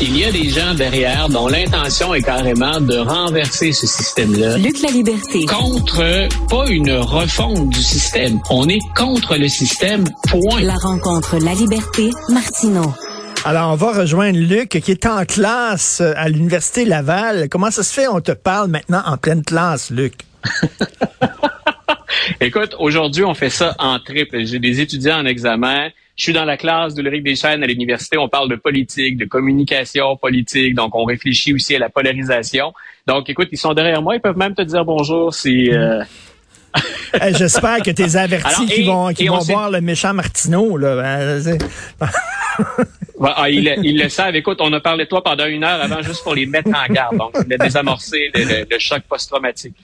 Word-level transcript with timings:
Il 0.00 0.16
y 0.16 0.24
a 0.24 0.30
des 0.30 0.48
gens 0.48 0.74
derrière 0.74 1.28
dont 1.28 1.48
l'intention 1.48 2.14
est 2.14 2.22
carrément 2.22 2.80
de 2.80 2.98
renverser 2.98 3.72
ce 3.72 3.84
système-là. 3.84 4.56
Luc 4.56 4.80
la 4.80 4.90
liberté. 4.90 5.44
Contre, 5.46 6.28
pas 6.48 6.68
une 6.68 6.92
refonte 6.92 7.70
du 7.70 7.82
système. 7.82 8.38
On 8.48 8.68
est 8.68 8.78
contre 8.96 9.36
le 9.36 9.48
système, 9.48 10.04
point. 10.28 10.60
La 10.60 10.76
rencontre 10.76 11.38
La 11.38 11.52
Liberté, 11.52 12.10
Martineau. 12.28 12.94
Alors, 13.44 13.72
on 13.72 13.74
va 13.74 13.92
rejoindre 13.92 14.38
Luc 14.38 14.68
qui 14.68 14.90
est 14.92 15.04
en 15.04 15.24
classe 15.24 16.00
à 16.00 16.28
l'Université 16.28 16.84
Laval. 16.84 17.48
Comment 17.48 17.72
ça 17.72 17.82
se 17.82 17.92
fait, 17.92 18.06
on 18.06 18.20
te 18.20 18.32
parle 18.32 18.68
maintenant 18.68 19.02
en 19.04 19.16
pleine 19.16 19.42
classe, 19.42 19.90
Luc? 19.90 20.14
Écoute, 22.40 22.76
aujourd'hui, 22.78 23.24
on 23.24 23.34
fait 23.34 23.50
ça 23.50 23.74
en 23.78 23.98
triple. 23.98 24.44
J'ai 24.44 24.60
des 24.60 24.80
étudiants 24.80 25.18
en 25.18 25.26
examen. 25.26 25.88
Je 26.14 26.24
suis 26.24 26.32
dans 26.32 26.44
la 26.44 26.56
classe 26.56 26.94
d'Ulrich 26.94 27.24
Deschênes 27.24 27.62
à 27.64 27.66
l'université. 27.66 28.16
On 28.16 28.28
parle 28.28 28.48
de 28.48 28.54
politique, 28.54 29.16
de 29.16 29.24
communication 29.24 30.16
politique. 30.16 30.74
Donc, 30.74 30.94
on 30.94 31.04
réfléchit 31.04 31.52
aussi 31.52 31.74
à 31.74 31.80
la 31.80 31.88
polarisation. 31.88 32.72
Donc, 33.06 33.28
écoute, 33.28 33.48
ils 33.50 33.58
sont 33.58 33.74
derrière 33.74 34.02
moi. 34.02 34.14
Ils 34.14 34.20
peuvent 34.20 34.38
même 34.38 34.54
te 34.54 34.62
dire 34.62 34.84
bonjour 34.84 35.34
si... 35.34 35.70
Euh... 35.72 36.02
J'espère 37.32 37.82
que 37.82 37.90
tes 37.90 38.16
avertis 38.16 38.66
qui 38.66 38.84
vont, 38.84 39.12
qui 39.12 39.26
vont 39.26 39.38
voir 39.38 39.70
le 39.70 39.80
méchant 39.80 40.14
Martineau. 40.14 40.76
Là. 40.76 41.38
Ah, 43.20 43.50
ils, 43.50 43.98
le 44.00 44.08
savent. 44.08 44.36
Écoute, 44.36 44.58
on 44.60 44.72
a 44.72 44.80
parlé 44.80 45.04
de 45.04 45.08
toi 45.08 45.22
pendant 45.22 45.46
une 45.46 45.64
heure 45.64 45.82
avant 45.82 46.02
juste 46.02 46.22
pour 46.22 46.34
les 46.34 46.46
mettre 46.46 46.68
en 46.68 46.92
garde. 46.92 47.16
Donc, 47.16 47.36
voulais 47.36 47.58
désamorcer 47.58 48.30
le, 48.34 48.64
le, 48.70 48.78
choc 48.78 49.02
post-traumatique. 49.08 49.74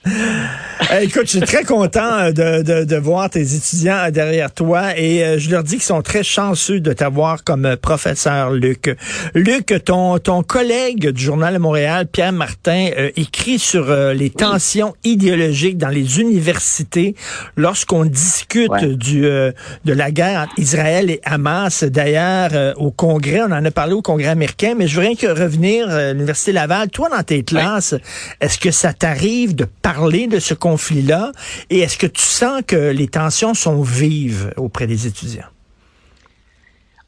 écoute, 1.01 1.23
je 1.23 1.37
suis 1.37 1.39
très 1.41 1.63
content 1.63 2.31
de, 2.31 2.61
de, 2.61 2.85
de, 2.85 2.95
voir 2.95 3.29
tes 3.29 3.55
étudiants 3.55 4.09
derrière 4.11 4.53
toi 4.53 4.97
et 4.97 5.23
euh, 5.23 5.37
je 5.37 5.49
leur 5.49 5.63
dis 5.63 5.75
qu'ils 5.75 5.83
sont 5.83 6.01
très 6.01 6.23
chanceux 6.23 6.79
de 6.79 6.93
t'avoir 6.93 7.43
comme 7.43 7.75
professeur, 7.75 8.51
Luc. 8.51 8.95
Luc, 9.33 9.73
ton, 9.83 10.17
ton 10.19 10.41
collègue 10.41 11.09
du 11.09 11.23
Journal 11.23 11.53
de 11.53 11.59
Montréal, 11.59 12.07
Pierre 12.07 12.31
Martin, 12.31 12.89
euh, 12.97 13.11
écrit 13.17 13.59
sur 13.59 13.89
euh, 13.89 14.13
les 14.13 14.29
tensions 14.29 14.95
idéologiques 15.03 15.77
dans 15.77 15.89
les 15.89 16.21
universités 16.21 17.15
lorsqu'on 17.57 18.05
discute 18.05 18.85
du, 18.85 19.21
de 19.21 19.53
la 19.85 20.11
guerre 20.11 20.41
entre 20.41 20.59
Israël 20.59 21.09
et 21.09 21.19
Hamas. 21.23 21.83
D'ailleurs, 21.83 22.75
au 22.77 22.91
Congrès, 22.91 23.24
on 23.33 23.51
en 23.51 23.65
a 23.65 23.71
parlé 23.71 23.93
au 23.93 24.01
Congrès 24.01 24.27
américain, 24.27 24.73
mais 24.77 24.87
je 24.87 24.99
rien 24.99 25.15
que 25.15 25.27
revenir 25.27 25.89
à 25.89 25.93
euh, 25.93 26.13
l'Université 26.13 26.51
Laval. 26.51 26.89
Toi, 26.89 27.09
dans 27.09 27.23
tes 27.23 27.43
classes, 27.43 27.95
est-ce 28.41 28.59
que 28.59 28.71
ça 28.71 28.93
t'arrive 28.93 29.55
de 29.55 29.65
parler 29.65 30.27
de 30.27 30.39
ce 30.39 30.53
conflit-là? 30.53 31.31
Et 31.69 31.79
est-ce 31.79 31.97
que 31.97 32.07
tu 32.07 32.21
sens 32.21 32.61
que 32.65 32.91
les 32.91 33.07
tensions 33.07 33.53
sont 33.53 33.81
vives 33.81 34.53
auprès 34.57 34.87
des 34.87 35.07
étudiants? 35.07 35.47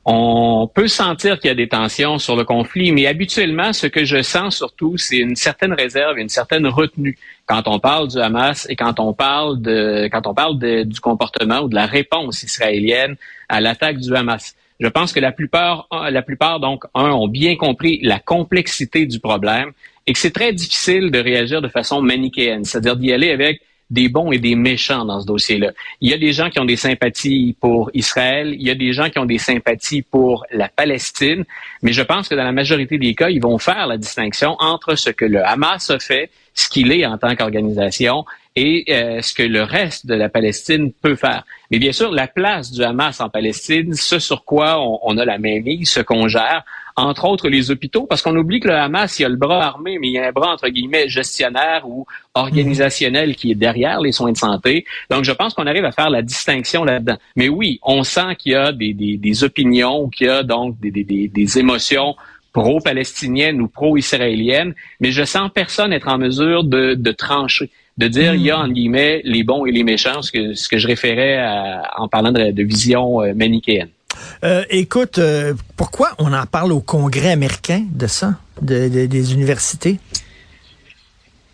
On 0.09 0.69
peut 0.73 0.87
sentir 0.87 1.37
qu'il 1.37 1.49
y 1.49 1.51
a 1.51 1.55
des 1.55 1.67
tensions 1.67 2.17
sur 2.17 2.37
le 2.37 2.45
conflit, 2.45 2.93
mais 2.93 3.07
habituellement, 3.07 3.73
ce 3.73 3.87
que 3.87 4.05
je 4.05 4.21
sens 4.21 4.55
surtout, 4.55 4.95
c'est 4.95 5.17
une 5.17 5.35
certaine 5.35 5.73
réserve, 5.73 6.17
une 6.17 6.29
certaine 6.29 6.65
retenue 6.65 7.17
quand 7.45 7.67
on 7.67 7.77
parle 7.79 8.07
du 8.07 8.17
Hamas 8.17 8.65
et 8.69 8.77
quand 8.77 9.01
on 9.01 9.11
parle 9.11 9.61
de, 9.61 10.07
quand 10.09 10.25
on 10.25 10.33
parle 10.33 10.57
du 10.85 10.99
comportement 11.01 11.59
ou 11.59 11.67
de 11.67 11.75
la 11.75 11.85
réponse 11.85 12.43
israélienne 12.43 13.17
à 13.49 13.59
l'attaque 13.59 13.97
du 13.97 14.15
Hamas. 14.15 14.55
Je 14.79 14.87
pense 14.87 15.11
que 15.11 15.19
la 15.19 15.31
plupart, 15.31 15.87
la 15.91 16.21
plupart 16.21 16.59
donc, 16.59 16.83
ont 16.93 17.27
bien 17.27 17.55
compris 17.55 17.99
la 18.03 18.19
complexité 18.19 19.05
du 19.05 19.19
problème 19.19 19.71
et 20.05 20.13
que 20.13 20.19
c'est 20.19 20.31
très 20.31 20.53
difficile 20.53 21.11
de 21.11 21.19
réagir 21.19 21.61
de 21.61 21.67
façon 21.67 22.01
manichéenne, 22.01 22.63
c'est-à-dire 22.63 22.95
d'y 22.95 23.11
aller 23.11 23.31
avec 23.31 23.61
des 23.89 24.09
bons 24.09 24.31
et 24.31 24.39
des 24.39 24.55
méchants 24.55 25.05
dans 25.05 25.21
ce 25.21 25.25
dossier-là. 25.25 25.71
Il 26.01 26.09
y 26.09 26.13
a 26.13 26.17
des 26.17 26.33
gens 26.33 26.49
qui 26.49 26.59
ont 26.59 26.65
des 26.65 26.75
sympathies 26.75 27.55
pour 27.59 27.89
Israël, 27.93 28.53
il 28.53 28.65
y 28.65 28.69
a 28.69 28.75
des 28.75 28.91
gens 28.93 29.09
qui 29.09 29.17
ont 29.17 29.25
des 29.25 29.37
sympathies 29.37 30.01
pour 30.01 30.45
la 30.51 30.67
Palestine, 30.67 31.45
mais 31.81 31.93
je 31.93 32.01
pense 32.01 32.27
que 32.27 32.35
dans 32.35 32.43
la 32.43 32.51
majorité 32.51 32.97
des 32.97 33.15
cas, 33.15 33.29
ils 33.29 33.41
vont 33.41 33.57
faire 33.57 33.87
la 33.87 33.97
distinction 33.97 34.55
entre 34.59 34.95
ce 34.95 35.09
que 35.09 35.25
le 35.25 35.45
Hamas 35.45 35.89
a 35.89 35.99
fait, 35.99 36.29
ce 36.57 36.67
qu'il 36.69 36.91
est 36.91 37.05
en 37.05 37.17
tant 37.17 37.35
qu'organisation, 37.35 38.25
et 38.55 38.85
euh, 38.89 39.21
ce 39.21 39.35
que 39.35 39.43
le 39.43 39.61
reste 39.61 40.07
de 40.07 40.15
la 40.15 40.29
Palestine 40.29 40.91
peut 40.91 41.15
faire. 41.15 41.43
Mais 41.69 41.77
bien 41.77 41.91
sûr, 41.91 42.11
la 42.11 42.27
place 42.27 42.71
du 42.71 42.83
Hamas 42.83 43.21
en 43.21 43.29
Palestine, 43.29 43.93
ce 43.93 44.17
sur 44.17 44.43
quoi 44.43 44.81
on, 44.81 45.15
a 45.19 45.25
la 45.25 45.37
main 45.37 45.61
mise, 45.61 45.91
ce 45.91 45.99
qu'on 45.99 46.27
gère, 46.27 46.63
entre 46.95 47.25
autres 47.25 47.49
les 47.49 47.69
hôpitaux, 47.69 48.07
parce 48.07 48.23
qu'on 48.23 48.35
oublie 48.35 48.59
que 48.59 48.69
le 48.69 48.73
Hamas, 48.73 49.19
il 49.19 49.21
y 49.21 49.25
a 49.25 49.29
le 49.29 49.35
bras 49.35 49.63
armé, 49.63 49.99
mais 49.99 50.07
il 50.07 50.13
y 50.13 50.17
a 50.17 50.29
un 50.29 50.31
bras, 50.31 50.51
entre 50.51 50.69
guillemets, 50.69 51.07
gestionnaire 51.07 51.87
ou 51.87 52.07
organisationnel 52.33 53.35
qui 53.35 53.51
est 53.51 53.55
derrière 53.55 54.01
les 54.01 54.11
soins 54.11 54.31
de 54.31 54.37
santé. 54.37 54.85
Donc, 55.11 55.23
je 55.23 55.31
pense 55.31 55.53
qu'on 55.53 55.67
arrive 55.67 55.85
à 55.85 55.91
faire 55.91 56.09
la 56.09 56.23
distinction 56.23 56.83
là-dedans. 56.83 57.17
Mais 57.35 57.49
oui, 57.49 57.79
on 57.83 58.03
sent 58.03 58.35
qu'il 58.39 58.53
y 58.53 58.55
a 58.55 58.71
des, 58.71 58.95
des, 58.95 59.17
des 59.17 59.43
opinions, 59.43 60.09
qu'il 60.09 60.25
y 60.25 60.29
a 60.31 60.41
donc 60.41 60.79
des, 60.79 60.89
des 61.27 61.59
émotions 61.59 62.15
pro-palestiniennes 62.61 63.61
ou 63.61 63.67
pro-israéliennes, 63.67 64.73
mais 64.99 65.11
je 65.11 65.23
sens 65.23 65.49
personne 65.53 65.93
être 65.93 66.07
en 66.07 66.17
mesure 66.17 66.63
de, 66.63 66.95
de 66.95 67.11
trancher 67.11 67.69
de 67.97 68.07
dire 68.07 68.35
il 68.35 68.43
y 68.43 68.51
a, 68.51 68.57
hmm. 68.57 68.61
en 68.61 68.67
guillemets, 68.69 69.21
les 69.23 69.43
bons 69.43 69.65
et 69.65 69.71
les 69.71 69.83
méchants, 69.83 70.21
ce 70.21 70.31
que, 70.31 70.53
ce 70.53 70.69
que 70.69 70.77
je 70.77 70.87
référais 70.87 71.43
en 71.97 72.07
parlant 72.07 72.31
de, 72.31 72.63
vision 72.63 73.23
euh, 73.23 73.33
manichéenne. 73.33 73.89
Euh, 74.43 74.63
écoute, 74.69 75.17
euh, 75.17 75.53
pourquoi 75.75 76.11
on 76.19 76.31
en 76.33 76.45
parle 76.45 76.71
au 76.73 76.79
Congrès 76.79 77.31
américain 77.31 77.83
de 77.91 78.07
ça, 78.07 78.35
des 78.61 79.33
universités? 79.33 79.99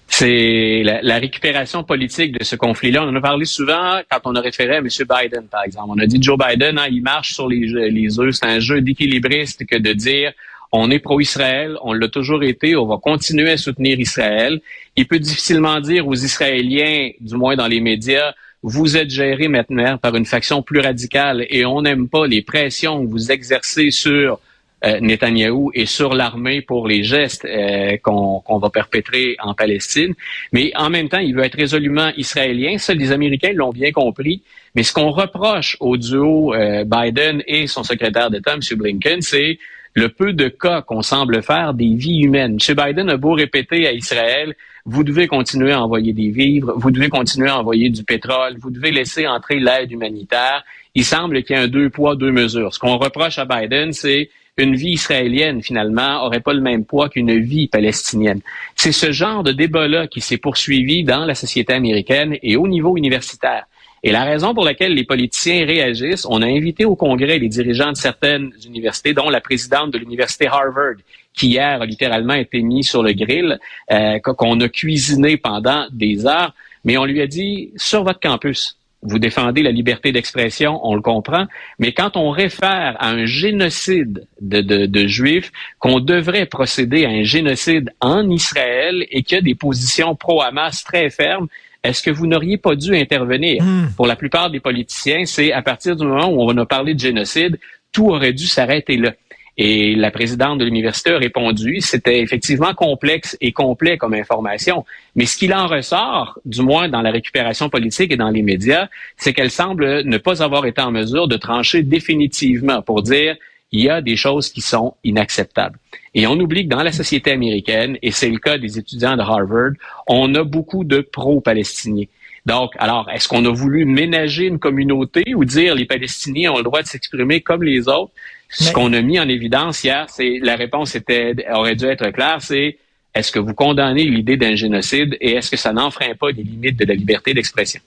C'est 0.08 0.84
la, 0.84 1.18
récupération 1.18 1.84
politique 1.84 2.38
de 2.38 2.44
ce 2.44 2.56
conflit-là. 2.56 3.04
On 3.04 3.10
en 3.10 3.16
a 3.16 3.22
parlé 3.22 3.46
souvent 3.46 4.00
quand 4.12 4.20
on 4.26 4.36
a 4.36 4.42
référé 4.42 4.76
à 4.76 4.78
M. 4.78 4.88
Biden, 4.88 5.48
par 5.50 5.64
exemple. 5.64 5.88
On 5.90 5.98
a 5.98 6.06
dit 6.06 6.22
Joe 6.22 6.38
Biden, 6.38 6.78
hein, 6.78 6.86
il 6.92 7.02
marche 7.02 7.34
sur 7.34 7.48
les, 7.48 7.66
les 7.90 8.20
œufs. 8.20 8.36
C'est 8.36 8.46
un 8.46 8.60
jeu 8.60 8.82
d'équilibriste 8.82 9.66
que 9.66 9.76
de 9.76 9.92
dire 9.92 10.32
on 10.74 10.90
est 10.90 11.00
pro-Israël, 11.00 11.78
on 11.84 11.94
l'a 11.94 12.08
toujours 12.08 12.44
été, 12.44 12.76
on 12.76 12.88
va 12.88 12.98
continuer 12.98 13.52
à 13.52 13.58
soutenir 13.58 14.00
Israël. 14.00 14.60
Il 14.96 15.08
peut 15.08 15.20
difficilement 15.20 15.80
dire 15.80 16.08
aux 16.08 16.16
Israéliens, 16.16 17.12
du 17.22 17.36
moins 17.36 17.56
dans 17.56 17.68
les 17.68 17.80
médias, 17.80 18.34
vous 18.64 18.98
êtes 18.98 19.12
gérés 19.12 19.50
maintenant 19.50 20.00
par 20.00 20.16
une 20.16 20.26
faction 20.26 20.64
plus 20.64 20.80
radicale 20.80 21.46
et 21.50 21.64
on 21.64 21.84
n'aime 21.84 22.10
pas 22.10 22.26
les 22.26 22.42
pressions 22.42 23.06
que 23.06 23.12
vous 23.12 23.32
exercez 23.32 23.92
sur 23.92 24.40
euh, 24.84 25.00
Netanyahou 25.00 25.70
et 25.76 25.86
sur 25.86 26.16
l'armée 26.16 26.62
pour 26.62 26.88
les 26.88 27.04
gestes 27.04 27.46
euh, 27.46 27.96
qu'on 28.02 28.58
va 28.58 28.70
perpétrer 28.72 29.36
en 29.40 29.54
Palestine. 29.54 30.16
Mais 30.54 30.72
en 30.76 30.90
même 30.90 31.08
temps, 31.08 31.20
il 31.20 31.36
veut 31.36 31.44
être 31.44 31.58
résolument 31.58 32.10
israélien. 32.18 32.80
Ça, 32.80 32.96
les 32.96 33.12
Américains 33.12 33.54
l'ont 33.54 33.72
bien 33.72 33.92
compris. 33.92 34.42
Mais 34.76 34.82
ce 34.82 34.92
qu'on 34.92 35.12
reproche 35.12 35.78
au 35.80 35.98
duo 35.98 36.56
euh, 36.56 36.84
Biden 36.84 37.44
et 37.46 37.68
son 37.68 37.84
secrétaire 37.84 38.32
d'État, 38.32 38.56
M. 38.56 38.60
Blinken, 38.76 39.22
c'est 39.22 39.60
le 39.94 40.10
peu 40.10 40.34
de 40.34 40.48
cas 40.48 40.82
qu'on 40.82 41.02
semble 41.02 41.44
faire 41.44 41.74
des 41.74 41.94
vies 41.96 42.22
humaines. 42.22 42.58
M. 42.68 42.76
Biden 42.76 43.10
a 43.10 43.18
beau 43.18 43.34
répéter 43.34 43.88
à 43.88 43.94
Israël, 43.94 44.56
vous 44.86 45.04
devez 45.04 45.28
continuer 45.28 45.72
à 45.72 45.82
envoyer 45.82 46.14
des 46.14 46.30
vivres, 46.30 46.74
vous 46.76 46.92
devez 46.92 47.10
continuer 47.10 47.50
à 47.50 47.60
envoyer 47.60 47.90
du 47.90 48.04
pétrole, 48.04 48.58
vous 48.60 48.72
devez 48.72 48.92
laisser 48.92 49.28
entrer 49.28 49.60
l'aide 49.60 49.92
humanitaire. 49.92 50.64
Il 50.96 51.06
semble 51.06 51.44
qu'il 51.44 51.56
y 51.56 51.60
ait 51.60 51.64
un 51.64 51.68
deux 51.68 51.90
poids, 51.90 52.16
deux 52.16 52.32
mesures. 52.32 52.74
Ce 52.74 52.80
qu'on 52.80 52.98
reproche 52.98 53.38
à 53.40 53.46
Biden, 53.46 53.94
c'est 53.94 54.30
une 54.58 54.76
vie 54.76 54.92
israélienne, 54.92 55.64
finalement, 55.64 56.24
aurait 56.26 56.42
pas 56.42 56.54
le 56.54 56.62
même 56.62 56.86
poids 56.86 57.10
qu'une 57.10 57.40
vie 57.40 57.68
palestinienne. 57.68 58.42
C'est 58.76 58.92
ce 58.92 59.12
genre 59.12 59.44
de 59.44 59.52
débat-là 59.52 60.08
qui 60.08 60.22
s'est 60.22 60.38
poursuivi 60.38 61.04
dans 61.04 61.26
la 61.26 61.34
société 61.34 61.74
américaine 61.74 62.38
et 62.44 62.56
au 62.56 62.68
niveau 62.68 62.96
universitaire. 62.98 63.66
Et 64.06 64.12
la 64.12 64.26
raison 64.26 64.54
pour 64.54 64.66
laquelle 64.66 64.94
les 64.94 65.06
politiciens 65.06 65.66
réagissent, 65.66 66.28
on 66.30 66.42
a 66.42 66.46
invité 66.46 66.84
au 66.84 66.96
Congrès 66.96 67.40
les 67.40 67.48
dirigeants 67.48 67.92
de 67.92 67.98
certaines 67.98 68.52
universités, 68.66 69.14
dont 69.14 69.30
la 69.30 69.40
présidente 69.40 69.92
de 69.92 69.98
l'université 69.98 70.48
Harvard, 70.48 70.96
qui 71.34 71.48
hier 71.48 71.82
a 71.82 71.86
littéralement 71.86 72.34
été 72.34 72.62
mis 72.62 72.84
sur 72.84 73.02
le 73.02 73.14
grill, 73.14 73.60
euh, 73.92 74.20
qu'on 74.20 74.60
a 74.60 74.68
cuisiné 74.68 75.38
pendant 75.38 75.88
des 75.92 76.26
heures, 76.26 76.54
mais 76.84 76.98
on 76.98 77.06
lui 77.06 77.22
a 77.22 77.28
dit, 77.28 77.72
sur 77.78 78.04
votre 78.04 78.20
campus, 78.20 78.78
vous 79.04 79.20
défendez 79.20 79.64
la 79.64 79.72
liberté 79.72 80.12
d'expression, 80.12 80.80
on 80.84 80.96
le 80.96 81.02
comprend, 81.02 81.46
mais 81.80 81.94
quand 81.94 82.18
on 82.18 82.30
réfère 82.30 82.96
à 83.00 83.10
un 83.10 83.26
génocide 83.26 84.28
de, 84.42 84.62
de, 84.62 84.86
de 84.86 85.08
Juifs, 85.08 85.52
qu'on 85.80 86.00
devrait 86.00 86.46
procéder 86.46 87.06
à 87.06 87.10
un 87.10 87.24
génocide 87.24 87.92
en 88.02 88.30
Israël 88.30 89.06
et 89.12 89.24
qu'il 89.24 89.36
y 89.36 89.40
a 89.40 89.42
des 89.42 89.56
positions 89.56 90.16
pro-Hamas 90.16 90.84
très 90.84 91.10
fermes, 91.10 91.48
est-ce 91.84 92.02
que 92.02 92.12
vous 92.12 92.28
n'auriez 92.28 92.58
pas 92.58 92.76
dû 92.76 92.96
intervenir? 92.96 93.62
Hmm. 93.62 93.88
Pour 93.96 94.08
la 94.08 94.16
plupart 94.16 94.50
des 94.50 94.60
politiciens, 94.60 95.26
c'est 95.26 95.52
à 95.52 95.62
partir 95.62 95.96
du 95.96 96.06
moment 96.06 96.30
où 96.30 96.42
on 96.42 96.58
a 96.58 96.66
parlé 96.66 96.94
de 96.94 97.00
génocide, 97.00 97.60
tout 97.92 98.08
aurait 98.08 98.34
dû 98.34 98.46
s'arrêter 98.46 98.98
là. 98.98 99.14
Et 99.56 99.94
la 99.94 100.10
présidente 100.10 100.58
de 100.58 100.66
l'université 100.66 101.12
a 101.12 101.20
répondu, 101.20 101.80
c'était 101.80 102.22
effectivement 102.22 102.74
complexe 102.74 103.38
et 103.40 103.52
complet 103.52 103.98
comme 103.98 104.16
information. 104.16 104.84
Mais 105.16 105.28
ce 105.28 105.38
qu'il 105.38 105.54
en 105.54 105.68
ressort, 105.68 106.40
du 106.44 106.64
moins 106.64 106.90
dans 106.90 107.04
la 107.04 107.12
récupération 107.12 107.70
politique 107.70 108.12
et 108.12 108.18
dans 108.18 108.32
les 108.32 108.42
médias, 108.42 108.88
c'est 109.16 109.32
qu'elle 109.32 109.52
semble 109.52 110.04
ne 110.06 110.18
pas 110.18 110.42
avoir 110.42 110.66
été 110.66 110.82
en 110.82 110.92
mesure 110.92 111.28
de 111.28 111.38
trancher 111.38 111.84
définitivement 111.84 112.82
pour 112.82 113.04
dire 113.04 113.36
il 113.74 113.82
y 113.82 113.90
a 113.90 114.02
des 114.02 114.16
choses 114.16 114.50
qui 114.50 114.62
sont 114.62 114.94
inacceptables. 115.04 115.78
Et 116.14 116.28
on 116.28 116.40
oublie 116.40 116.64
que 116.64 116.70
dans 116.70 116.84
la 116.84 116.92
société 116.92 117.32
américaine, 117.32 117.98
et 118.04 118.12
c'est 118.12 118.30
le 118.30 118.38
cas 118.38 118.60
des 118.60 118.78
étudiants 118.78 119.18
de 119.18 119.22
Harvard, 119.22 119.72
on 120.08 120.34
a 120.36 120.44
beaucoup 120.44 120.84
de 120.84 121.02
pro-palestiniens. 121.02 122.06
Donc, 122.46 122.72
alors, 122.78 123.10
est-ce 123.12 123.28
qu'on 123.28 123.44
a 123.46 123.50
voulu 123.50 123.86
ménager 123.86 124.46
une 124.46 124.60
communauté 124.60 125.34
ou 125.34 125.44
dire 125.44 125.74
les 125.74 125.86
Palestiniens 125.86 126.52
ont 126.52 126.58
le 126.58 126.64
droit 126.64 126.84
de 126.84 126.88
s'exprimer 126.88 127.42
comme 127.42 127.64
les 127.64 127.88
autres? 127.88 128.12
Ce 128.50 128.72
qu'on 128.72 128.94
a 128.94 129.02
mis 129.02 129.20
en 129.20 129.28
évidence 129.28 129.84
hier, 129.84 130.06
c'est 130.10 130.38
la 130.42 130.56
réponse 130.56 130.94
était 130.94 131.34
aurait 131.52 131.76
dû 131.76 131.86
être 131.86 132.08
claire, 132.12 132.40
c'est 132.40 132.78
est-ce 133.16 133.32
que 133.32 133.40
vous 133.40 133.56
condamnez 133.56 134.04
l'idée 134.04 134.38
d'un 134.38 134.56
génocide 134.56 135.18
et 135.20 135.32
est-ce 135.34 135.50
que 135.50 135.58
ça 135.58 135.74
n'enfreint 135.74 136.14
pas 136.14 136.30
les 136.30 136.44
limites 136.44 136.78
de 136.78 136.86
la 136.86 136.94
liberté 136.94 137.34
d'expression? 137.34 137.82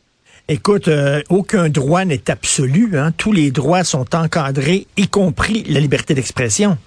Écoute, 0.49 0.87
euh, 0.87 1.23
aucun 1.29 1.69
droit 1.69 2.05
n'est 2.05 2.31
absolu. 2.31 2.97
Hein? 2.97 3.11
Tous 3.17 3.33
les 3.33 3.51
droits 3.51 3.83
sont 3.83 4.15
encadrés, 4.15 4.87
y 4.97 5.09
compris 5.09 5.65
la 5.65 5.81
liberté 5.81 6.15
d'expression. 6.15 6.79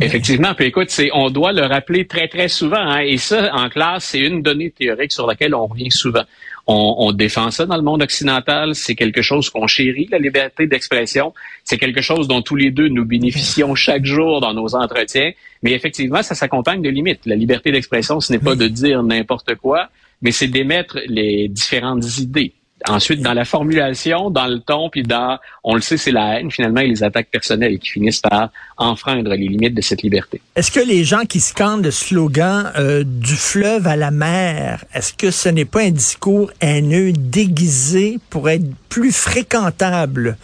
Effectivement, 0.00 0.54
puis 0.54 0.66
écoute, 0.66 0.90
c'est 0.90 1.10
on 1.12 1.30
doit 1.30 1.52
le 1.52 1.62
rappeler 1.62 2.06
très 2.06 2.28
très 2.28 2.48
souvent, 2.48 2.78
hein, 2.78 3.00
et 3.00 3.16
ça 3.16 3.52
en 3.52 3.68
classe, 3.68 4.04
c'est 4.04 4.20
une 4.20 4.42
donnée 4.42 4.70
théorique 4.70 5.10
sur 5.10 5.26
laquelle 5.26 5.54
on 5.56 5.66
revient 5.66 5.90
souvent. 5.90 6.22
On, 6.68 6.94
on 6.98 7.12
défend 7.12 7.50
ça 7.50 7.66
dans 7.66 7.76
le 7.76 7.82
monde 7.82 8.02
occidental, 8.02 8.76
c'est 8.76 8.94
quelque 8.94 9.22
chose 9.22 9.50
qu'on 9.50 9.66
chérit, 9.66 10.08
la 10.10 10.18
liberté 10.18 10.68
d'expression, 10.68 11.34
c'est 11.64 11.78
quelque 11.78 12.00
chose 12.00 12.28
dont 12.28 12.42
tous 12.42 12.54
les 12.54 12.70
deux 12.70 12.88
nous 12.88 13.04
bénéficions 13.04 13.74
chaque 13.74 14.04
jour 14.04 14.40
dans 14.40 14.54
nos 14.54 14.76
entretiens, 14.76 15.32
mais 15.62 15.72
effectivement, 15.72 16.22
ça 16.22 16.36
s'accompagne 16.36 16.80
de 16.80 16.90
limites. 16.90 17.26
La 17.26 17.34
liberté 17.34 17.72
d'expression, 17.72 18.20
ce 18.20 18.32
n'est 18.32 18.38
pas 18.38 18.54
de 18.54 18.68
dire 18.68 19.02
n'importe 19.02 19.56
quoi, 19.56 19.88
mais 20.22 20.32
c'est 20.32 20.48
d'émettre 20.48 20.98
les 21.06 21.48
différentes 21.48 22.18
idées. 22.18 22.54
Ensuite, 22.86 23.22
dans 23.22 23.34
la 23.34 23.44
formulation, 23.44 24.30
dans 24.30 24.46
le 24.46 24.60
ton, 24.60 24.88
puis 24.88 25.02
dans, 25.02 25.38
on 25.64 25.74
le 25.74 25.80
sait, 25.80 25.96
c'est 25.96 26.12
la 26.12 26.38
haine 26.38 26.50
finalement 26.50 26.80
et 26.80 26.86
les 26.86 27.02
attaques 27.02 27.28
personnelles 27.28 27.78
qui 27.80 27.90
finissent 27.90 28.20
par 28.20 28.50
enfreindre 28.76 29.30
les 29.30 29.48
limites 29.48 29.74
de 29.74 29.80
cette 29.80 30.02
liberté. 30.02 30.40
Est-ce 30.54 30.70
que 30.70 30.80
les 30.80 31.02
gens 31.02 31.24
qui 31.24 31.40
scandent 31.40 31.84
le 31.84 31.90
slogan 31.90 32.72
euh, 32.76 33.02
du 33.04 33.34
fleuve 33.34 33.88
à 33.88 33.96
la 33.96 34.12
mer, 34.12 34.84
est-ce 34.94 35.12
que 35.12 35.32
ce 35.32 35.48
n'est 35.48 35.64
pas 35.64 35.82
un 35.82 35.90
discours 35.90 36.52
haineux 36.60 37.12
déguisé 37.12 38.20
pour 38.30 38.48
être 38.48 38.66
plus 38.88 39.12
fréquentable? 39.12 40.36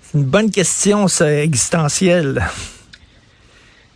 C'est 0.00 0.18
une 0.18 0.24
bonne 0.24 0.50
question, 0.50 1.08
ça, 1.08 1.42
existentielle. 1.42 2.42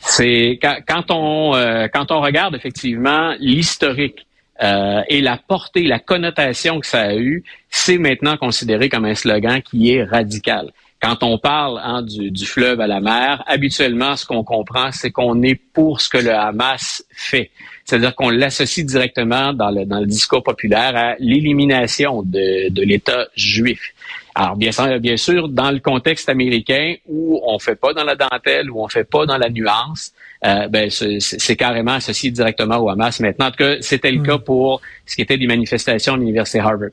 C'est 0.01 0.61
quand, 0.61 1.11
on 1.11 1.55
euh, 1.55 1.89
quand 1.93 2.13
on 2.13 2.21
regarde 2.21 2.55
effectivement 2.55 3.35
l'historique 3.41 4.27
euh, 4.63 5.03
et 5.09 5.21
la 5.21 5.37
portée, 5.37 5.83
la 5.83 5.99
connotation 5.99 6.81
que 6.81 6.87
ça 6.87 7.03
a 7.03 7.15
eu, 7.17 7.43
c'est 7.71 7.99
maintenant 7.99 8.37
considéré 8.37 8.89
comme 8.89 9.05
un 9.05 9.15
slogan 9.15 9.61
qui 9.63 9.93
est 9.93 10.05
radical. 10.05 10.71
Quand 11.03 11.23
on 11.23 11.39
parle 11.39 11.81
hein, 11.83 12.03
du, 12.03 12.31
du, 12.31 12.47
fleuve 12.47 12.81
à 12.81 12.87
la 12.87 13.01
mer, 13.01 13.43
habituellement, 13.47 14.17
ce 14.17 14.25
qu'on 14.25 14.43
comprend, 14.43 14.91
c'est 14.91 15.11
qu'on 15.11 15.43
est 15.43 15.57
pour 15.57 16.01
ce 16.01 16.09
que 16.09 16.19
le 16.19 16.33
Hamas 16.33 17.05
fait. 17.11 17.51
C'est-à-dire 17.85 18.15
qu'on 18.15 18.31
l'associe 18.31 18.87
directement 18.87 19.53
dans 19.53 19.71
le, 19.71 19.85
dans 19.85 20.01
le 20.01 20.07
discours 20.07 20.43
populaire 20.43 20.97
à 20.97 21.15
l'élimination 21.19 22.23
de, 22.23 22.71
de 22.71 22.83
l'État 22.83 23.27
juif. 23.37 23.93
Alors, 24.35 24.57
bien 24.57 24.73
sûr, 24.73 24.99
bien 24.99 25.17
sûr, 25.17 25.49
dans 25.49 25.71
le 25.71 25.79
contexte 25.79 26.29
américain 26.29 26.95
où 27.07 27.41
on 27.47 27.59
fait 27.59 27.77
pas 27.77 27.93
dans 27.93 28.03
la 28.03 28.17
dentelle, 28.17 28.71
où 28.71 28.83
on 28.83 28.89
fait 28.89 29.05
pas 29.05 29.27
dans 29.27 29.39
la 29.39 29.49
nuance, 29.49 30.13
euh, 30.45 30.69
ben, 30.69 30.91
c'est 30.91 31.57
carrément 31.57 31.93
associé 31.93 32.31
directement 32.31 32.77
au 32.79 32.91
Hamas 32.91 33.21
maintenant. 33.21 33.47
En 33.47 33.51
tout 33.51 33.59
cas, 33.59 33.77
c'était 33.81 34.11
le 34.11 34.23
cas 34.23 34.37
hmm. 34.37 34.43
pour 34.43 34.83
ce 35.07 35.15
qui 35.15 35.23
était 35.23 35.39
des 35.39 35.47
manifestations 35.47 36.15
à 36.15 36.17
l'Université 36.17 36.59
Harvard. 36.59 36.91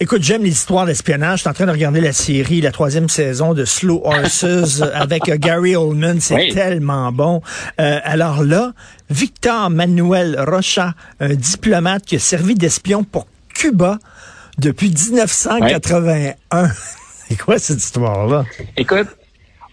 Écoute, 0.00 0.22
j'aime 0.22 0.42
les 0.42 0.50
histoires 0.50 0.86
d'espionnage. 0.86 1.38
Je 1.38 1.40
suis 1.42 1.50
en 1.50 1.52
train 1.52 1.66
de 1.66 1.72
regarder 1.72 2.00
la 2.00 2.12
série, 2.12 2.60
la 2.60 2.72
troisième 2.72 3.08
saison 3.08 3.52
de 3.52 3.64
Slow 3.64 4.00
Horses 4.04 4.82
avec 4.94 5.28
euh, 5.28 5.36
Gary 5.36 5.76
Oldman. 5.76 6.20
C'est 6.20 6.48
tellement 6.54 7.12
bon. 7.12 7.42
Euh, 7.80 7.98
alors 8.04 8.42
là, 8.42 8.72
Victor 9.10 9.68
Manuel 9.68 10.40
Rocha, 10.40 10.94
un 11.20 11.34
diplomate 11.34 12.06
qui 12.06 12.16
a 12.16 12.20
servi 12.20 12.54
d'espion 12.54 13.04
pour 13.04 13.26
Cuba, 13.52 13.98
depuis 14.58 14.90
1981. 14.90 16.68
C'est 17.28 17.38
quoi 17.38 17.58
cette 17.58 17.78
histoire-là? 17.78 18.44
Écoute, 18.76 19.08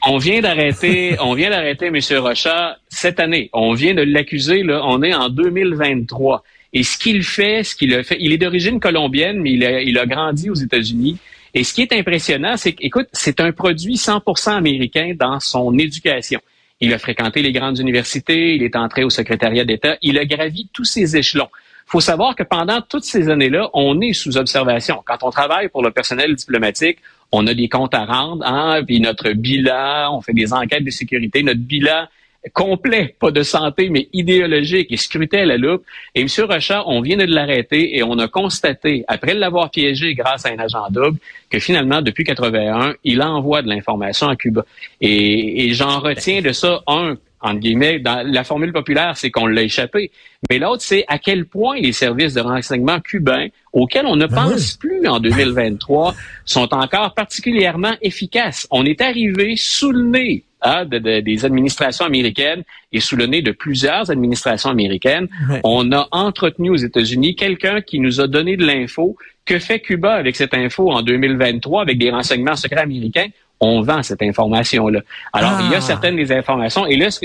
on 0.07 0.17
vient 0.17 0.41
d'arrêter, 0.41 1.17
on 1.21 1.33
vient 1.33 1.49
d'arrêter 1.49 1.87
M. 1.87 1.99
Rocha 2.17 2.77
cette 2.89 3.19
année. 3.19 3.49
On 3.53 3.73
vient 3.73 3.93
de 3.93 4.01
l'accuser, 4.01 4.63
là. 4.63 4.81
On 4.85 5.03
est 5.03 5.13
en 5.13 5.29
2023. 5.29 6.43
Et 6.73 6.83
ce 6.83 6.97
qu'il 6.97 7.23
fait, 7.23 7.63
ce 7.63 7.75
qu'il 7.75 7.93
a 7.93 8.03
fait, 8.03 8.17
il 8.19 8.31
est 8.31 8.37
d'origine 8.37 8.79
colombienne, 8.79 9.41
mais 9.41 9.51
il 9.51 9.65
a, 9.65 9.81
il 9.81 9.97
a 9.97 10.05
grandi 10.05 10.49
aux 10.49 10.55
États-Unis. 10.55 11.17
Et 11.53 11.65
ce 11.65 11.73
qui 11.73 11.81
est 11.81 11.91
impressionnant, 11.91 12.55
c'est 12.55 12.71
qu'écoute, 12.71 13.07
c'est 13.11 13.41
un 13.41 13.51
produit 13.51 13.95
100% 13.95 14.55
américain 14.55 15.13
dans 15.19 15.39
son 15.41 15.77
éducation. 15.77 16.39
Il 16.81 16.93
a 16.93 16.97
fréquenté 16.97 17.41
les 17.41 17.51
grandes 17.51 17.79
universités, 17.79 18.55
il 18.55 18.63
est 18.63 18.75
entré 18.75 19.03
au 19.03 19.09
secrétariat 19.09 19.65
d'État, 19.65 19.97
il 20.01 20.17
a 20.17 20.25
gravi 20.25 20.67
tous 20.73 20.85
ces 20.85 21.15
échelons 21.15 21.49
faut 21.91 21.99
savoir 21.99 22.37
que 22.37 22.43
pendant 22.43 22.79
toutes 22.79 23.03
ces 23.03 23.27
années-là, 23.27 23.69
on 23.73 23.99
est 23.99 24.13
sous 24.13 24.37
observation. 24.37 25.03
Quand 25.05 25.23
on 25.23 25.29
travaille 25.29 25.67
pour 25.67 25.83
le 25.83 25.91
personnel 25.91 26.35
diplomatique, 26.35 26.99
on 27.33 27.45
a 27.47 27.53
des 27.53 27.67
comptes 27.67 27.93
à 27.93 28.05
rendre, 28.05 28.45
hein, 28.45 28.81
puis 28.85 29.01
notre 29.01 29.31
bilan, 29.31 30.15
on 30.15 30.21
fait 30.21 30.31
des 30.31 30.53
enquêtes 30.53 30.85
de 30.85 30.89
sécurité, 30.89 31.43
notre 31.43 31.59
bilan 31.59 32.05
complet, 32.53 33.15
pas 33.19 33.31
de 33.31 33.43
santé, 33.43 33.89
mais 33.89 34.07
idéologique 34.13 34.91
et 34.91 34.97
scruté 34.97 35.39
à 35.39 35.45
la 35.45 35.57
loupe. 35.57 35.83
Et 36.15 36.21
M. 36.21 36.27
Rocha, 36.49 36.83
on 36.87 37.01
vient 37.01 37.17
de 37.17 37.25
l'arrêter 37.25 37.97
et 37.97 38.03
on 38.03 38.17
a 38.17 38.27
constaté, 38.27 39.03
après 39.07 39.33
l'avoir 39.33 39.69
piégé 39.69 40.15
grâce 40.15 40.45
à 40.45 40.49
un 40.49 40.57
agent 40.57 40.89
double, 40.89 41.19
que 41.49 41.59
finalement, 41.59 42.01
depuis 42.01 42.23
81, 42.23 42.95
il 43.03 43.21
envoie 43.21 43.61
de 43.61 43.69
l'information 43.69 44.27
à 44.27 44.35
Cuba. 44.35 44.65
Et, 44.99 45.65
et 45.65 45.73
j'en 45.73 45.99
retiens 45.99 46.41
de 46.41 46.51
ça, 46.51 46.81
un, 46.87 47.17
entre 47.41 47.59
guillemets, 47.59 47.99
dans 47.99 48.25
la 48.25 48.43
formule 48.43 48.71
populaire, 48.71 49.17
c'est 49.17 49.31
qu'on 49.31 49.47
l'a 49.47 49.63
échappé. 49.63 50.11
Mais 50.49 50.59
l'autre, 50.59 50.81
c'est 50.81 51.05
à 51.07 51.17
quel 51.17 51.45
point 51.45 51.77
les 51.79 51.91
services 51.91 52.33
de 52.33 52.41
renseignement 52.41 52.99
cubains, 52.99 53.47
auxquels 53.73 54.05
on 54.05 54.15
ne 54.15 54.27
ben 54.27 54.35
pense 54.35 54.73
plus 54.73 55.07
en 55.07 55.19
2023, 55.19 56.15
sont 56.45 56.73
encore 56.73 57.13
particulièrement 57.13 57.93
efficaces. 58.01 58.67
On 58.71 58.85
est 58.85 59.01
arrivé 59.01 59.55
sous 59.57 59.91
le 59.91 60.03
nez 60.03 60.43
hein, 60.61 60.85
des 60.85 61.45
administrations 61.45 62.05
américaines 62.05 62.63
et 62.91 62.99
sous 62.99 63.15
le 63.15 63.25
nez 63.25 63.41
de 63.41 63.51
plusieurs 63.51 64.11
administrations 64.11 64.69
américaines. 64.69 65.27
On 65.63 65.91
a 65.91 66.07
entretenu 66.11 66.69
aux 66.69 66.75
États-Unis 66.75 67.35
quelqu'un 67.35 67.81
qui 67.81 67.99
nous 67.99 68.21
a 68.21 68.27
donné 68.27 68.57
de 68.57 68.65
l'info. 68.65 69.15
Que 69.43 69.57
fait 69.57 69.79
Cuba 69.79 70.13
avec 70.13 70.35
cette 70.35 70.53
info 70.53 70.91
en 70.91 71.01
2023 71.01 71.81
avec 71.81 71.97
des 71.97 72.11
renseignements 72.11 72.55
secrets 72.55 72.81
américains? 72.81 73.27
On 73.61 73.81
vend 73.81 74.01
cette 74.01 74.23
information-là. 74.23 75.01
Alors, 75.31 75.61
il 75.61 75.71
y 75.71 75.75
a 75.75 75.77
ah. 75.77 75.81
certaines 75.81 76.15
des 76.15 76.31
informations. 76.31 76.85
Et 76.87 76.97
là, 76.97 77.09
ce 77.11 77.19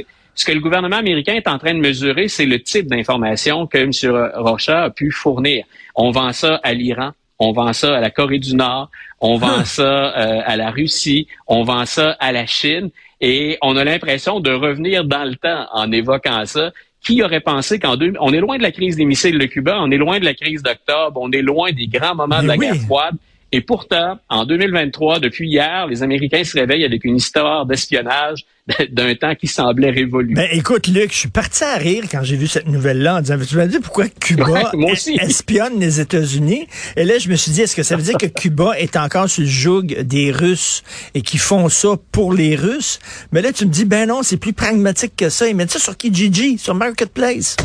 que, 0.44 0.52
le 0.52 0.60
gouvernement 0.60 0.96
américain 0.96 1.32
est 1.32 1.48
en 1.48 1.58
train 1.58 1.72
de 1.72 1.80
mesurer, 1.80 2.28
c'est 2.28 2.44
le 2.44 2.62
type 2.62 2.86
d'information 2.86 3.66
que 3.66 3.78
M. 3.78 4.30
Rocha 4.36 4.84
a 4.84 4.90
pu 4.90 5.10
fournir. 5.10 5.64
On 5.94 6.10
vend 6.10 6.32
ça 6.32 6.60
à 6.62 6.74
l'Iran, 6.74 7.12
on 7.38 7.52
vend 7.52 7.72
ça 7.72 7.96
à 7.96 8.00
la 8.00 8.10
Corée 8.10 8.38
du 8.38 8.54
Nord, 8.54 8.90
on 9.20 9.38
vend 9.38 9.64
ça 9.64 9.82
euh, 9.82 10.42
à 10.44 10.56
la 10.56 10.70
Russie, 10.70 11.26
on 11.46 11.62
vend 11.62 11.86
ça 11.86 12.16
à 12.20 12.32
la 12.32 12.44
Chine, 12.44 12.90
et 13.22 13.56
on 13.62 13.76
a 13.78 13.84
l'impression 13.84 14.40
de 14.40 14.50
revenir 14.50 15.04
dans 15.04 15.24
le 15.24 15.36
temps 15.36 15.66
en 15.72 15.90
évoquant 15.90 16.44
ça. 16.44 16.70
Qui 17.02 17.22
aurait 17.22 17.40
pensé 17.40 17.78
qu'en 17.78 17.94
deux... 17.96 18.14
On 18.18 18.32
est 18.32 18.40
loin 18.40 18.56
de 18.58 18.62
la 18.62 18.72
crise 18.72 18.96
des 18.96 19.04
missiles 19.04 19.38
de 19.38 19.46
Cuba, 19.46 19.78
on 19.80 19.92
est 19.92 19.96
loin 19.96 20.18
de 20.18 20.24
la 20.24 20.34
crise 20.34 20.60
d'octobre, 20.60 21.20
on 21.22 21.30
est 21.30 21.42
loin 21.42 21.70
des 21.70 21.86
grands 21.86 22.16
moments 22.16 22.42
de 22.42 22.48
la 22.48 22.56
guerre 22.56 22.74
froide. 22.74 23.14
Et 23.52 23.60
pourtant, 23.60 24.18
en 24.28 24.44
2023, 24.44 25.20
depuis 25.20 25.48
hier, 25.48 25.86
les 25.86 26.02
Américains 26.02 26.42
se 26.42 26.58
réveillent 26.58 26.84
avec 26.84 27.04
une 27.04 27.16
histoire 27.16 27.64
d'espionnage 27.64 28.44
d'un 28.90 29.14
temps 29.14 29.34
qui 29.36 29.46
semblait 29.46 29.90
révolu. 29.90 30.34
Ben, 30.34 30.48
écoute, 30.50 30.88
Luc, 30.88 31.12
je 31.12 31.18
suis 31.18 31.28
parti 31.28 31.62
à 31.62 31.76
rire 31.76 32.04
quand 32.10 32.24
j'ai 32.24 32.36
vu 32.36 32.48
cette 32.48 32.66
nouvelle-là 32.66 33.16
en 33.16 33.20
disant, 33.20 33.38
tu 33.48 33.56
m'as 33.56 33.66
dit 33.66 33.78
pourquoi 33.78 34.08
Cuba 34.08 34.72
espionne 35.20 35.78
les 35.78 36.00
États-Unis? 36.00 36.66
Et 36.96 37.04
là, 37.04 37.18
je 37.18 37.28
me 37.28 37.36
suis 37.36 37.52
dit, 37.52 37.62
est-ce 37.62 37.76
que 37.76 37.84
ça 37.84 37.96
veut 37.96 38.02
dire 38.02 38.18
que 38.18 38.26
Cuba 38.26 38.72
est 38.78 38.96
encore 38.96 39.28
sur 39.30 39.42
le 39.42 39.48
joug 39.48 39.84
des 40.02 40.32
Russes 40.32 40.82
et 41.14 41.22
qu'ils 41.22 41.40
font 41.40 41.68
ça 41.68 41.90
pour 42.10 42.32
les 42.32 42.56
Russes? 42.56 42.98
Mais 43.30 43.42
là, 43.42 43.52
tu 43.52 43.64
me 43.64 43.70
dis, 43.70 43.84
ben 43.84 44.08
non, 44.08 44.24
c'est 44.24 44.38
plus 44.38 44.54
pragmatique 44.54 45.14
que 45.16 45.28
ça. 45.28 45.46
Ils 45.46 45.54
mettent 45.54 45.70
ça 45.70 45.78
sur 45.78 45.96
Kijiji, 45.96 46.58
sur 46.58 46.74
Marketplace. 46.74 47.56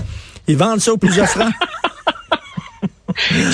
Ils 0.48 0.58
vendent 0.58 0.80
ça 0.80 0.94
au 0.94 0.98
plusieurs 0.98 1.28
francs. 1.28 1.54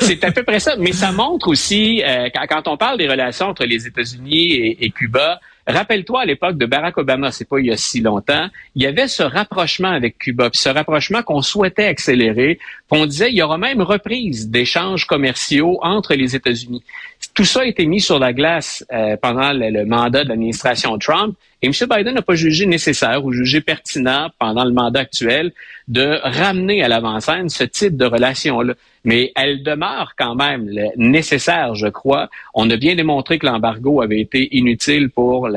c'est 0.00 0.24
à 0.24 0.32
peu 0.32 0.42
près 0.42 0.60
ça. 0.60 0.76
Mais 0.78 0.92
ça 0.92 1.12
montre 1.12 1.48
aussi, 1.48 2.02
euh, 2.04 2.28
quand, 2.48 2.68
on 2.68 2.76
parle 2.76 2.98
des 2.98 3.08
relations 3.08 3.46
entre 3.46 3.64
les 3.64 3.86
États-Unis 3.86 4.76
et, 4.80 4.90
Cuba, 4.90 5.40
Rappelle-toi, 5.68 6.22
à 6.22 6.24
l'époque 6.24 6.56
de 6.56 6.64
Barack 6.64 6.96
Obama, 6.96 7.30
c'est 7.30 7.46
pas 7.46 7.60
il 7.60 7.66
y 7.66 7.70
a 7.70 7.76
si 7.76 8.00
longtemps, 8.00 8.48
il 8.74 8.82
y 8.82 8.86
avait 8.86 9.06
ce 9.06 9.22
rapprochement 9.22 9.90
avec 9.90 10.16
Cuba, 10.16 10.48
puis 10.48 10.58
ce 10.58 10.70
rapprochement 10.70 11.22
qu'on 11.22 11.42
souhaitait 11.42 11.84
accélérer. 11.84 12.58
On 12.90 13.04
disait, 13.04 13.28
il 13.28 13.36
y 13.36 13.42
aura 13.42 13.58
même 13.58 13.82
reprise 13.82 14.48
d'échanges 14.48 15.06
commerciaux 15.06 15.78
entre 15.82 16.14
les 16.14 16.34
États-Unis. 16.34 16.82
Tout 17.34 17.44
ça 17.44 17.60
a 17.60 17.64
été 17.66 17.84
mis 17.84 18.00
sur 18.00 18.18
la 18.18 18.32
glace 18.32 18.82
euh, 18.92 19.18
pendant 19.20 19.52
le, 19.52 19.84
mandat 19.84 20.24
de 20.24 20.30
l'administration 20.30 20.96
Trump. 20.96 21.36
Et 21.60 21.66
M. 21.66 21.72
Biden 21.90 22.14
n'a 22.14 22.22
pas 22.22 22.34
jugé 22.34 22.64
nécessaire 22.64 23.22
ou 23.24 23.32
jugé 23.32 23.60
pertinent 23.60 24.30
pendant 24.38 24.64
le 24.64 24.72
mandat 24.72 25.00
actuel 25.00 25.52
de 25.86 26.18
ramener 26.22 26.82
à 26.82 26.88
l'avant-scène 26.88 27.50
ce 27.50 27.64
type 27.64 27.96
de 27.96 28.06
relation-là. 28.06 28.74
Mais 29.08 29.32
elle 29.36 29.62
demeure 29.62 30.12
quand 30.18 30.34
même 30.34 30.68
nécessaire, 30.98 31.74
je 31.74 31.86
crois. 31.86 32.28
On 32.52 32.68
a 32.68 32.76
bien 32.76 32.94
démontré 32.94 33.38
que 33.38 33.46
l'embargo 33.46 34.02
avait 34.02 34.20
été 34.20 34.54
inutile 34.54 35.08
pour 35.08 35.48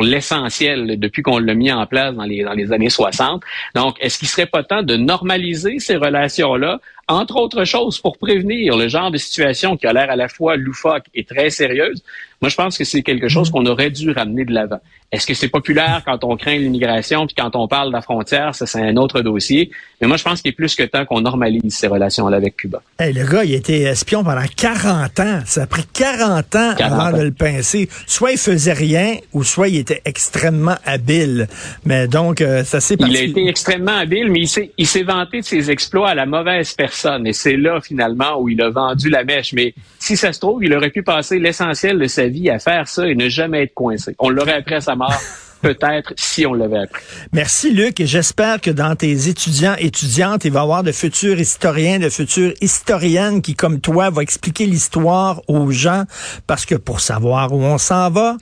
l'essentiel 0.00 0.96
depuis 1.00 1.22
qu'on 1.22 1.38
l'a 1.38 1.54
mis 1.54 1.72
en 1.72 1.84
place 1.86 2.14
dans 2.14 2.22
les, 2.22 2.44
dans 2.44 2.52
les 2.52 2.72
années 2.72 2.88
60. 2.88 3.42
Donc, 3.74 3.96
est-ce 3.98 4.16
qu'il 4.16 4.28
serait 4.28 4.46
pas 4.46 4.62
temps 4.62 4.84
de 4.84 4.94
normaliser 4.94 5.80
ces 5.80 5.96
relations-là 5.96 6.78
entre 7.08 7.36
autres 7.36 7.64
choses, 7.64 7.98
pour 7.98 8.16
prévenir 8.18 8.76
le 8.76 8.88
genre 8.88 9.10
de 9.10 9.18
situation 9.18 9.76
qui 9.76 9.86
a 9.86 9.92
l'air 9.92 10.10
à 10.10 10.16
la 10.16 10.28
fois 10.28 10.56
loufoque 10.56 11.04
et 11.14 11.24
très 11.24 11.50
sérieuse, 11.50 12.02
moi, 12.42 12.48
je 12.48 12.56
pense 12.56 12.76
que 12.76 12.82
c'est 12.82 13.02
quelque 13.02 13.28
chose 13.28 13.48
mm. 13.48 13.52
qu'on 13.52 13.66
aurait 13.66 13.90
dû 13.90 14.10
ramener 14.10 14.44
de 14.44 14.52
l'avant. 14.52 14.80
Est-ce 15.12 15.26
que 15.26 15.34
c'est 15.34 15.48
populaire 15.48 16.02
quand 16.04 16.24
on 16.24 16.36
craint 16.36 16.56
l'immigration, 16.56 17.26
puis 17.26 17.36
quand 17.36 17.54
on 17.54 17.68
parle 17.68 17.88
de 17.88 17.92
la 17.92 18.00
frontière, 18.00 18.54
ça 18.54 18.66
c'est 18.66 18.80
un 18.80 18.96
autre 18.96 19.20
dossier. 19.20 19.70
Mais 20.00 20.08
moi, 20.08 20.16
je 20.16 20.24
pense 20.24 20.42
qu'il 20.42 20.48
est 20.48 20.54
plus 20.54 20.74
que 20.74 20.82
temps 20.82 21.04
qu'on 21.04 21.20
normalise 21.20 21.76
ces 21.76 21.86
relations-là 21.86 22.38
avec 22.38 22.56
Cuba. 22.56 22.82
Hey, 22.98 23.12
le 23.12 23.24
gars, 23.26 23.44
il 23.44 23.52
a 23.52 23.58
été 23.58 23.82
espion 23.82 24.24
pendant 24.24 24.42
40 24.56 25.20
ans. 25.20 25.40
Ça 25.44 25.62
a 25.62 25.66
pris 25.66 25.84
40 25.92 26.56
ans 26.56 26.74
avant 26.80 27.16
de 27.16 27.22
le 27.22 27.30
pincer. 27.30 27.88
Soit 28.06 28.32
il 28.32 28.38
faisait 28.38 28.72
rien, 28.72 29.16
ou 29.32 29.44
soit 29.44 29.68
il 29.68 29.76
était 29.76 30.00
extrêmement 30.04 30.76
habile. 30.84 31.46
Mais 31.84 32.08
donc, 32.08 32.40
euh, 32.40 32.64
ça 32.64 32.80
s'est 32.80 32.96
Il 32.98 33.16
a 33.16 33.22
été 33.22 33.46
extrêmement 33.46 33.98
habile, 33.98 34.30
mais 34.30 34.40
il 34.78 34.86
s'est 34.86 35.02
vanté 35.02 35.40
de 35.40 35.44
ses 35.44 35.70
exploits 35.70 36.08
à 36.08 36.14
la 36.14 36.26
mauvaise 36.26 36.72
personne. 36.72 36.91
Et 37.24 37.32
c'est 37.32 37.56
là, 37.56 37.80
finalement, 37.80 38.40
où 38.40 38.48
il 38.48 38.60
a 38.62 38.70
vendu 38.70 39.08
la 39.08 39.24
mèche. 39.24 39.52
Mais 39.52 39.74
si 39.98 40.16
ça 40.16 40.32
se 40.32 40.40
trouve, 40.40 40.64
il 40.64 40.74
aurait 40.74 40.90
pu 40.90 41.02
passer 41.02 41.38
l'essentiel 41.38 41.98
de 41.98 42.06
sa 42.06 42.26
vie 42.28 42.50
à 42.50 42.58
faire 42.58 42.88
ça 42.88 43.06
et 43.06 43.14
ne 43.14 43.28
jamais 43.28 43.64
être 43.64 43.74
coincé. 43.74 44.14
On 44.18 44.28
l'aurait 44.28 44.54
appris 44.54 44.76
à 44.76 44.80
sa 44.80 44.94
mort. 44.94 45.12
peut-être 45.62 46.12
si 46.16 46.44
on 46.44 46.52
l'avait 46.52 46.80
appris. 46.80 47.02
Merci 47.32 47.72
Luc 47.72 48.00
et 48.00 48.06
j'espère 48.06 48.60
que 48.60 48.70
dans 48.70 48.94
tes 48.96 49.28
étudiants 49.28 49.76
étudiantes, 49.78 50.44
il 50.44 50.52
va 50.52 50.60
y 50.60 50.62
avoir 50.62 50.82
de 50.82 50.92
futurs 50.92 51.38
historiens, 51.38 52.00
de 52.00 52.10
futures 52.10 52.52
historiennes 52.60 53.40
qui 53.40 53.54
comme 53.54 53.80
toi 53.80 54.10
vont 54.10 54.20
expliquer 54.20 54.66
l'histoire 54.66 55.40
aux 55.48 55.70
gens 55.70 56.04
parce 56.46 56.66
que 56.66 56.74
pour 56.74 57.00
savoir 57.00 57.52
où 57.52 57.62
on 57.62 57.78
s'en 57.78 58.10
va, 58.10 58.36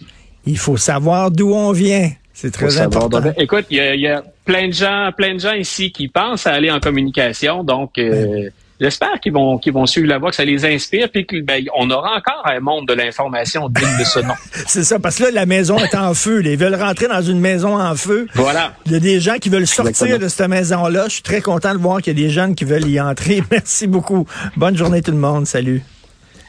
il 0.47 0.59
faut 0.59 0.78
savoir 0.78 1.30
d'où 1.30 1.52
on 1.52 1.73
vient. 1.73 2.11
C'est 2.40 2.50
très 2.50 2.80
important. 2.80 3.20
Écoute, 3.37 3.66
il 3.70 3.76
y, 3.76 4.06
a, 4.06 4.23
plein 4.47 4.68
de 4.68 4.73
gens, 4.73 5.11
plein 5.14 5.35
de 5.35 5.40
gens 5.40 5.52
ici 5.52 5.92
qui 5.92 6.09
pensent 6.09 6.47
à 6.47 6.52
aller 6.52 6.70
en 6.70 6.80
communication, 6.80 7.62
donc 7.64 7.99
euh, 7.99 8.49
J'espère 8.80 9.20
qu'ils 9.20 9.35
vont 9.35 9.59
qu'ils 9.59 9.75
vont 9.75 9.85
suivre 9.85 10.09
la 10.09 10.18
voie, 10.18 10.30
que 10.30 10.37
ça 10.37 10.44
les 10.44 10.64
inspire, 10.64 11.11
puis 11.11 11.26
qu'on 11.26 11.42
ben, 11.42 11.62
aura 11.90 12.16
encore 12.16 12.42
un 12.47 12.61
monde 12.61 12.88
de 12.88 12.94
l'information 12.94 13.68
digne 13.68 13.99
de 13.99 14.04
ce 14.04 14.20
nom. 14.20 14.32
c'est 14.66 14.85
ça, 14.85 14.99
parce 14.99 15.18
que 15.18 15.25
là, 15.25 15.30
la 15.32 15.47
maison 15.47 15.78
est 15.78 15.94
en 15.94 16.14
feu. 16.14 16.42
Ils 16.42 16.56
veulent 16.56 16.75
rentrer 16.75 17.06
dans 17.06 17.20
une 17.20 17.40
maison 17.40 17.78
en 17.78 17.94
feu. 17.94 18.26
Voilà. 18.35 18.73
Il 18.87 18.92
y 18.92 18.94
a 18.94 19.00
des 19.00 19.20
gens 19.20 19.37
qui 19.37 19.50
veulent 19.50 19.66
sortir 19.66 20.18
de 20.18 20.28
cette 20.28 20.49
maison-là. 20.49 21.04
Je 21.09 21.14
suis 21.14 21.23
très 21.23 21.42
content 21.42 21.75
de 21.75 21.78
voir 21.78 22.00
qu'il 22.00 22.18
y 22.18 22.23
a 22.23 22.26
des 22.26 22.30
jeunes 22.30 22.54
qui 22.54 22.64
veulent 22.64 22.88
y 22.88 22.99
entrer. 22.99 23.42
Merci 23.50 23.87
beaucoup. 23.87 24.26
Bonne 24.56 24.78
journée 24.78 25.02
tout 25.02 25.12
le 25.12 25.18
monde. 25.18 25.47
Salut. 25.47 25.82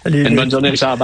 Une 0.06 0.36
bonne 0.36 0.50
journée, 0.50 0.70
Richard. 0.70 0.98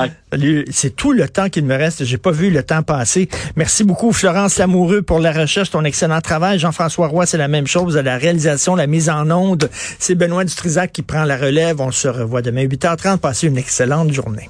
C'est 0.71 0.95
tout 0.95 1.13
le 1.13 1.29
temps 1.29 1.49
qu'il 1.49 1.65
me 1.65 1.75
reste. 1.75 2.03
J'ai 2.03 2.17
pas 2.17 2.31
vu 2.31 2.49
le 2.49 2.63
temps 2.63 2.83
passer. 2.83 3.29
Merci 3.55 3.83
beaucoup, 3.83 4.11
Florence 4.11 4.57
Lamoureux, 4.57 5.01
pour 5.01 5.19
la 5.19 5.31
recherche, 5.31 5.71
ton 5.71 5.83
excellent 5.83 6.21
travail. 6.21 6.59
Jean-François 6.59 7.07
Roy, 7.07 7.25
c'est 7.25 7.37
la 7.37 7.47
même 7.47 7.67
chose 7.67 7.97
à 7.97 8.01
la 8.01 8.17
réalisation, 8.17 8.75
la 8.75 8.87
mise 8.87 9.09
en 9.09 9.29
onde. 9.29 9.69
C'est 9.99 10.15
Benoît 10.15 10.45
Dutrisac 10.45 10.91
qui 10.91 11.03
prend 11.03 11.25
la 11.25 11.37
relève. 11.37 11.79
On 11.79 11.91
se 11.91 12.07
revoit 12.07 12.41
demain 12.41 12.65
8h30. 12.65 13.17
Passez 13.17 13.47
une 13.47 13.57
excellente 13.57 14.11
journée. 14.11 14.49